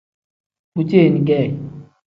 Bu 0.75 0.87
ceeni 0.87 1.25
kee. 1.25 1.57